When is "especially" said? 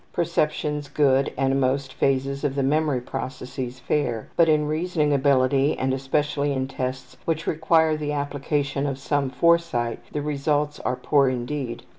5.93-6.51